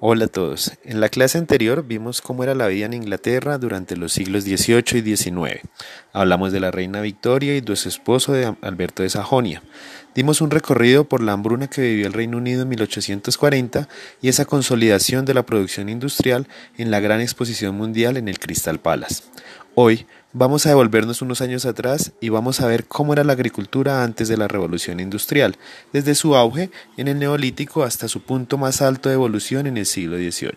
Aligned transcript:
Hola 0.00 0.26
a 0.26 0.28
todos. 0.28 0.78
En 0.84 1.00
la 1.00 1.08
clase 1.08 1.38
anterior 1.38 1.84
vimos 1.84 2.22
cómo 2.22 2.44
era 2.44 2.54
la 2.54 2.68
vida 2.68 2.86
en 2.86 2.92
Inglaterra 2.92 3.58
durante 3.58 3.96
los 3.96 4.12
siglos 4.12 4.44
XVIII 4.44 5.00
y 5.00 5.16
XIX. 5.16 5.60
Hablamos 6.12 6.52
de 6.52 6.60
la 6.60 6.70
reina 6.70 7.00
Victoria 7.00 7.56
y 7.56 7.60
de 7.60 7.74
su 7.74 7.88
esposo 7.88 8.32
de 8.32 8.54
Alberto 8.62 9.02
de 9.02 9.10
Sajonia. 9.10 9.60
Dimos 10.18 10.40
un 10.40 10.50
recorrido 10.50 11.04
por 11.04 11.22
la 11.22 11.30
hambruna 11.30 11.68
que 11.68 11.80
vivió 11.80 12.08
el 12.08 12.12
Reino 12.12 12.38
Unido 12.38 12.62
en 12.62 12.68
1840 12.70 13.88
y 14.20 14.28
esa 14.28 14.46
consolidación 14.46 15.24
de 15.24 15.32
la 15.32 15.46
producción 15.46 15.88
industrial 15.88 16.48
en 16.76 16.90
la 16.90 16.98
gran 16.98 17.20
exposición 17.20 17.76
mundial 17.76 18.16
en 18.16 18.26
el 18.26 18.40
Crystal 18.40 18.80
Palace. 18.80 19.22
Hoy 19.76 20.06
vamos 20.32 20.66
a 20.66 20.70
devolvernos 20.70 21.22
unos 21.22 21.40
años 21.40 21.66
atrás 21.66 22.10
y 22.20 22.30
vamos 22.30 22.60
a 22.60 22.66
ver 22.66 22.86
cómo 22.86 23.12
era 23.12 23.22
la 23.22 23.34
agricultura 23.34 24.02
antes 24.02 24.26
de 24.26 24.36
la 24.36 24.48
revolución 24.48 24.98
industrial, 24.98 25.56
desde 25.92 26.16
su 26.16 26.34
auge 26.34 26.72
en 26.96 27.06
el 27.06 27.20
neolítico 27.20 27.84
hasta 27.84 28.08
su 28.08 28.20
punto 28.20 28.58
más 28.58 28.82
alto 28.82 29.08
de 29.08 29.14
evolución 29.14 29.68
en 29.68 29.76
el 29.76 29.86
siglo 29.86 30.16
XVIII. 30.16 30.50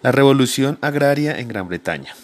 La 0.00 0.12
revolución 0.12 0.78
agraria 0.80 1.38
en 1.38 1.48
Gran 1.48 1.68
Bretaña. 1.68 2.14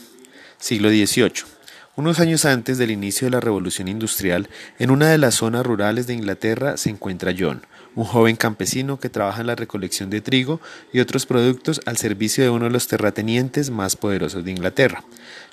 Siglo 0.57 0.89
XVIII. 0.89 1.52
Unos 1.95 2.21
años 2.21 2.47
antes 2.47 2.79
del 2.79 2.91
inicio 2.91 3.27
de 3.27 3.33
la 3.33 3.41
revolución 3.41 3.87
industrial, 3.87 4.49
en 4.79 4.91
una 4.91 5.11
de 5.11 5.19
las 5.19 5.35
zonas 5.35 5.67
rurales 5.67 6.07
de 6.07 6.15
Inglaterra 6.15 6.79
se 6.79 6.89
encuentra 6.89 7.35
John, 7.39 7.67
un 7.95 8.07
joven 8.07 8.37
campesino 8.37 8.99
que 8.99 9.11
trabaja 9.11 9.43
en 9.43 9.49
la 9.49 9.57
recolección 9.57 10.09
de 10.09 10.23
trigo 10.23 10.59
y 10.91 11.01
otros 11.01 11.27
productos 11.27 11.83
al 11.85 11.99
servicio 11.99 12.43
de 12.43 12.49
uno 12.49 12.65
de 12.65 12.71
los 12.71 12.89
terratenientes 12.89 13.69
más 13.69 13.97
poderosos 13.97 14.43
de 14.43 14.53
Inglaterra. 14.53 15.05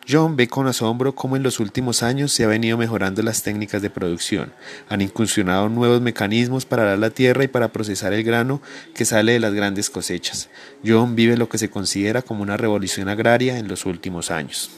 John 0.08 0.38
ve 0.38 0.48
con 0.48 0.66
asombro 0.68 1.14
cómo 1.14 1.36
en 1.36 1.44
los 1.44 1.60
últimos 1.60 2.04
años 2.04 2.32
se 2.32 2.46
ha 2.46 2.48
venido 2.48 2.78
mejorando 2.78 3.22
las 3.22 3.44
técnicas 3.44 3.82
de 3.82 3.90
producción. 3.90 4.54
Han 4.88 5.02
incursionado 5.02 5.68
nuevos 5.68 6.00
mecanismos 6.00 6.66
para 6.66 6.84
arar 6.84 7.00
la 7.00 7.10
tierra 7.10 7.44
y 7.44 7.50
para 7.50 7.74
procesar 7.74 8.14
el 8.14 8.24
grano 8.24 8.62
que 8.96 9.04
sale 9.04 9.34
de 9.34 9.42
las 9.42 9.54
grandes 9.54 9.90
cosechas. 9.90 10.50
John 10.86 11.18
vive 11.18 11.36
lo 11.36 11.50
que 11.50 11.58
se 11.58 11.70
considera 11.70 12.22
como 12.22 12.44
una 12.44 12.56
revolución 12.56 13.10
agraria 13.10 13.58
en 13.58 13.68
los 13.68 13.86
últimos 13.86 14.32
años. 14.32 14.72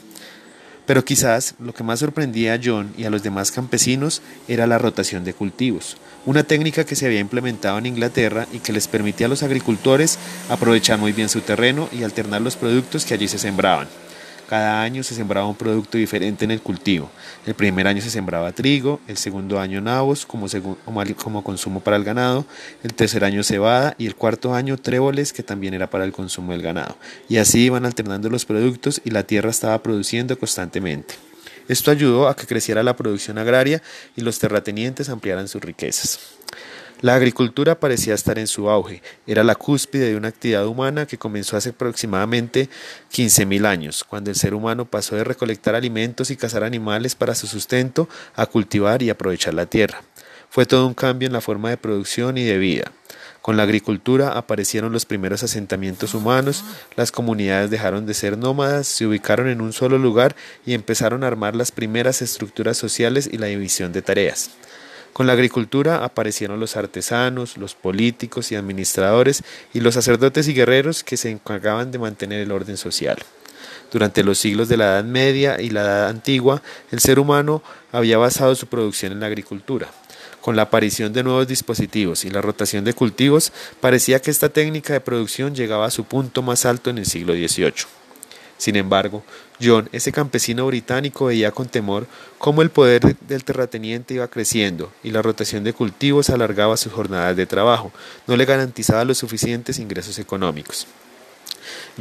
Pero 0.92 1.06
quizás 1.06 1.54
lo 1.58 1.72
que 1.72 1.84
más 1.84 2.00
sorprendía 2.00 2.52
a 2.52 2.60
John 2.62 2.92
y 2.98 3.04
a 3.04 3.10
los 3.10 3.22
demás 3.22 3.50
campesinos 3.50 4.20
era 4.46 4.66
la 4.66 4.76
rotación 4.76 5.24
de 5.24 5.32
cultivos, 5.32 5.96
una 6.26 6.44
técnica 6.44 6.84
que 6.84 6.96
se 6.96 7.06
había 7.06 7.18
implementado 7.18 7.78
en 7.78 7.86
Inglaterra 7.86 8.46
y 8.52 8.58
que 8.58 8.74
les 8.74 8.88
permitía 8.88 9.24
a 9.26 9.30
los 9.30 9.42
agricultores 9.42 10.18
aprovechar 10.50 10.98
muy 10.98 11.12
bien 11.12 11.30
su 11.30 11.40
terreno 11.40 11.88
y 11.92 12.02
alternar 12.02 12.42
los 12.42 12.56
productos 12.56 13.06
que 13.06 13.14
allí 13.14 13.26
se 13.26 13.38
sembraban. 13.38 13.88
Cada 14.48 14.82
año 14.82 15.02
se 15.02 15.14
sembraba 15.14 15.46
un 15.46 15.54
producto 15.54 15.96
diferente 15.98 16.44
en 16.44 16.50
el 16.50 16.60
cultivo. 16.60 17.10
El 17.46 17.54
primer 17.54 17.86
año 17.86 18.02
se 18.02 18.10
sembraba 18.10 18.52
trigo, 18.52 19.00
el 19.08 19.16
segundo 19.16 19.58
año 19.58 19.80
nabos 19.80 20.26
como, 20.26 20.46
como 21.16 21.44
consumo 21.44 21.80
para 21.80 21.96
el 21.96 22.04
ganado, 22.04 22.44
el 22.82 22.92
tercer 22.94 23.24
año 23.24 23.42
cebada 23.42 23.94
y 23.98 24.06
el 24.06 24.14
cuarto 24.14 24.54
año 24.54 24.76
tréboles 24.76 25.32
que 25.32 25.42
también 25.42 25.74
era 25.74 25.88
para 25.88 26.04
el 26.04 26.12
consumo 26.12 26.52
del 26.52 26.62
ganado. 26.62 26.96
Y 27.28 27.38
así 27.38 27.64
iban 27.64 27.86
alternando 27.86 28.28
los 28.28 28.44
productos 28.44 29.00
y 29.04 29.10
la 29.10 29.22
tierra 29.24 29.50
estaba 29.50 29.82
produciendo 29.82 30.38
constantemente. 30.38 31.14
Esto 31.68 31.90
ayudó 31.90 32.28
a 32.28 32.36
que 32.36 32.46
creciera 32.46 32.82
la 32.82 32.96
producción 32.96 33.38
agraria 33.38 33.82
y 34.16 34.20
los 34.20 34.38
terratenientes 34.38 35.08
ampliaran 35.08 35.48
sus 35.48 35.62
riquezas. 35.62 36.18
La 37.02 37.16
agricultura 37.16 37.80
parecía 37.80 38.14
estar 38.14 38.38
en 38.38 38.46
su 38.46 38.70
auge, 38.70 39.02
era 39.26 39.42
la 39.42 39.56
cúspide 39.56 40.10
de 40.10 40.16
una 40.16 40.28
actividad 40.28 40.68
humana 40.68 41.04
que 41.04 41.18
comenzó 41.18 41.56
hace 41.56 41.70
aproximadamente 41.70 42.68
15.000 43.12 43.66
años, 43.66 44.04
cuando 44.04 44.30
el 44.30 44.36
ser 44.36 44.54
humano 44.54 44.84
pasó 44.84 45.16
de 45.16 45.24
recolectar 45.24 45.74
alimentos 45.74 46.30
y 46.30 46.36
cazar 46.36 46.62
animales 46.62 47.16
para 47.16 47.34
su 47.34 47.48
sustento 47.48 48.08
a 48.36 48.46
cultivar 48.46 49.02
y 49.02 49.10
aprovechar 49.10 49.52
la 49.52 49.66
tierra. 49.66 50.04
Fue 50.48 50.64
todo 50.64 50.86
un 50.86 50.94
cambio 50.94 51.26
en 51.26 51.32
la 51.32 51.40
forma 51.40 51.70
de 51.70 51.76
producción 51.76 52.38
y 52.38 52.44
de 52.44 52.58
vida. 52.58 52.92
Con 53.40 53.56
la 53.56 53.64
agricultura 53.64 54.38
aparecieron 54.38 54.92
los 54.92 55.04
primeros 55.04 55.42
asentamientos 55.42 56.14
humanos, 56.14 56.62
las 56.94 57.10
comunidades 57.10 57.68
dejaron 57.68 58.06
de 58.06 58.14
ser 58.14 58.38
nómadas, 58.38 58.86
se 58.86 59.08
ubicaron 59.08 59.48
en 59.48 59.60
un 59.60 59.72
solo 59.72 59.98
lugar 59.98 60.36
y 60.64 60.74
empezaron 60.74 61.24
a 61.24 61.26
armar 61.26 61.56
las 61.56 61.72
primeras 61.72 62.22
estructuras 62.22 62.76
sociales 62.76 63.28
y 63.32 63.38
la 63.38 63.46
división 63.46 63.92
de 63.92 64.02
tareas. 64.02 64.52
Con 65.12 65.26
la 65.26 65.34
agricultura 65.34 66.04
aparecieron 66.04 66.58
los 66.58 66.76
artesanos, 66.76 67.58
los 67.58 67.74
políticos 67.74 68.50
y 68.50 68.56
administradores 68.56 69.44
y 69.74 69.80
los 69.80 69.94
sacerdotes 69.94 70.48
y 70.48 70.54
guerreros 70.54 71.04
que 71.04 71.18
se 71.18 71.30
encargaban 71.30 71.92
de 71.92 71.98
mantener 71.98 72.40
el 72.40 72.50
orden 72.50 72.78
social. 72.78 73.18
Durante 73.90 74.24
los 74.24 74.38
siglos 74.38 74.68
de 74.68 74.78
la 74.78 74.84
Edad 74.86 75.04
Media 75.04 75.60
y 75.60 75.68
la 75.68 75.82
Edad 75.82 76.08
Antigua, 76.08 76.62
el 76.90 77.00
ser 77.00 77.18
humano 77.18 77.62
había 77.92 78.16
basado 78.16 78.54
su 78.54 78.66
producción 78.66 79.12
en 79.12 79.20
la 79.20 79.26
agricultura. 79.26 79.88
Con 80.40 80.56
la 80.56 80.62
aparición 80.62 81.12
de 81.12 81.22
nuevos 81.22 81.46
dispositivos 81.46 82.24
y 82.24 82.30
la 82.30 82.40
rotación 82.40 82.82
de 82.84 82.94
cultivos, 82.94 83.52
parecía 83.80 84.20
que 84.20 84.30
esta 84.30 84.48
técnica 84.48 84.94
de 84.94 85.00
producción 85.00 85.54
llegaba 85.54 85.86
a 85.86 85.90
su 85.90 86.04
punto 86.04 86.40
más 86.40 86.64
alto 86.64 86.88
en 86.88 86.98
el 86.98 87.06
siglo 87.06 87.34
XVIII. 87.34 88.01
Sin 88.62 88.76
embargo, 88.76 89.24
John, 89.60 89.88
ese 89.90 90.12
campesino 90.12 90.64
británico, 90.68 91.24
veía 91.24 91.50
con 91.50 91.66
temor 91.66 92.06
cómo 92.38 92.62
el 92.62 92.70
poder 92.70 93.16
del 93.16 93.42
terrateniente 93.42 94.14
iba 94.14 94.28
creciendo 94.28 94.92
y 95.02 95.10
la 95.10 95.20
rotación 95.20 95.64
de 95.64 95.72
cultivos 95.72 96.30
alargaba 96.30 96.76
sus 96.76 96.92
jornadas 96.92 97.36
de 97.36 97.44
trabajo, 97.44 97.90
no 98.28 98.36
le 98.36 98.44
garantizaba 98.44 99.04
los 99.04 99.18
suficientes 99.18 99.80
ingresos 99.80 100.20
económicos. 100.20 100.86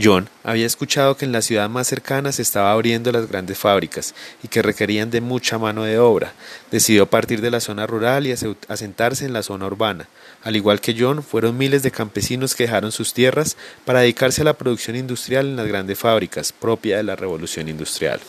John 0.01 0.29
había 0.43 0.65
escuchado 0.65 1.17
que 1.17 1.25
en 1.25 1.31
la 1.31 1.41
ciudad 1.41 1.69
más 1.69 1.87
cercana 1.87 2.31
se 2.31 2.41
estaba 2.41 2.71
abriendo 2.71 3.11
las 3.11 3.27
grandes 3.27 3.57
fábricas 3.57 4.15
y 4.41 4.47
que 4.47 4.61
requerían 4.61 5.11
de 5.11 5.19
mucha 5.19 5.57
mano 5.57 5.83
de 5.83 5.99
obra. 5.99 6.33
Decidió 6.71 7.07
partir 7.07 7.41
de 7.41 7.51
la 7.51 7.59
zona 7.59 7.87
rural 7.87 8.25
y 8.25 8.31
asentarse 8.31 9.25
en 9.25 9.33
la 9.33 9.43
zona 9.43 9.67
urbana. 9.67 10.07
Al 10.43 10.55
igual 10.55 10.79
que 10.79 10.95
John, 10.97 11.23
fueron 11.23 11.57
miles 11.57 11.83
de 11.83 11.91
campesinos 11.91 12.55
que 12.55 12.63
dejaron 12.63 12.91
sus 12.91 13.13
tierras 13.13 13.57
para 13.83 13.99
dedicarse 13.99 14.41
a 14.41 14.45
la 14.45 14.57
producción 14.57 14.95
industrial 14.95 15.45
en 15.45 15.55
las 15.57 15.67
grandes 15.67 15.99
fábricas, 15.99 16.53
propia 16.53 16.97
de 16.97 17.03
la 17.03 17.15
revolución 17.15 17.67
industrial. 17.67 18.21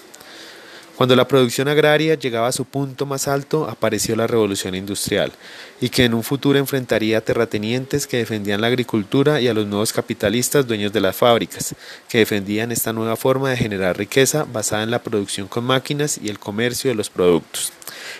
Cuando 0.97 1.17
la 1.17 1.27
producción 1.27 1.69
agraria 1.69 2.15
llegaba 2.15 2.49
a 2.49 2.53
su 2.53 2.67
punto 2.67 3.07
más 3.07 3.27
alto, 3.27 3.69
apareció 3.69 4.15
la 4.15 4.27
revolución 4.27 4.75
industrial, 4.75 5.33
y 5.81 5.89
que 5.89 6.05
en 6.05 6.13
un 6.13 6.23
futuro 6.23 6.59
enfrentaría 6.59 7.19
a 7.19 7.23
terratenientes 7.23 8.07
que 8.07 8.19
defendían 8.19 8.61
la 8.61 8.67
agricultura 8.67 9.41
y 9.41 9.49
a 9.49 9.55
los 9.55 9.67
nuevos 9.67 9.93
capitalistas 9.93 10.67
dueños 10.67 10.93
de 10.93 11.01
las 11.01 11.17
fábricas, 11.17 11.75
que 12.09 12.19
defendían 12.19 12.73
esta 12.73 12.93
nueva 12.93 13.17
forma 13.17 13.51
de 13.51 13.57
generar 13.57 13.97
riqueza 13.97 14.45
basada 14.45 14.83
en 14.83 14.91
la 14.91 15.03
producción 15.03 15.49
con 15.49 15.65
máquinas 15.65 16.21
y 16.23 16.29
el 16.29 16.39
comercio 16.39 16.91
de 16.91 16.95
los 16.95 17.09
productos. 17.09 17.73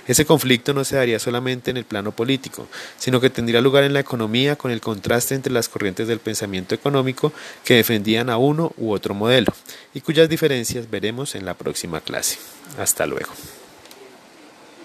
Ese 0.07 0.25
conflicto 0.25 0.73
no 0.73 0.85
se 0.85 0.97
daría 0.97 1.19
solamente 1.19 1.71
en 1.71 1.77
el 1.77 1.85
plano 1.85 2.13
político, 2.13 2.67
sino 2.99 3.21
que 3.21 3.31
tendría 3.31 3.61
lugar 3.61 3.85
en 3.85 3.93
la 3.93 4.01
economía 4.01 4.57
con 4.57 4.71
el 4.71 4.81
contraste 4.81 5.35
entre 5.35 5.53
las 5.53 5.69
corrientes 5.69 6.09
del 6.09 6.19
pensamiento 6.19 6.75
económico 6.75 7.33
que 7.65 7.75
defendían 7.75 8.31
a 8.31 8.39
uno 8.39 8.73
u 8.79 8.93
otro 8.93 9.15
modelo, 9.15 9.53
y 9.95 10.01
cuyas 10.01 10.29
diferencias 10.29 10.91
veremos 10.91 11.35
en 11.35 11.45
la 11.45 11.55
próxima 11.55 12.01
clase. 12.01 12.39
Hasta 12.79 13.07
luego. 13.07 13.31